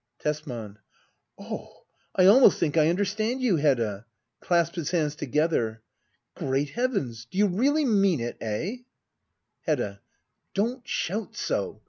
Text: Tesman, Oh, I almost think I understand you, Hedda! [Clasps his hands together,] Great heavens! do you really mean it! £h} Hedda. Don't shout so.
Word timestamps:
Tesman, 0.17 0.79
Oh, 1.37 1.83
I 2.15 2.25
almost 2.25 2.57
think 2.59 2.75
I 2.75 2.87
understand 2.89 3.39
you, 3.43 3.57
Hedda! 3.57 4.07
[Clasps 4.41 4.75
his 4.75 4.89
hands 4.89 5.13
together,] 5.15 5.83
Great 6.33 6.71
heavens! 6.71 7.27
do 7.29 7.37
you 7.37 7.45
really 7.45 7.85
mean 7.85 8.19
it! 8.19 8.39
£h} 8.39 8.79
Hedda. 9.67 10.01
Don't 10.55 10.87
shout 10.87 11.35
so. 11.37 11.79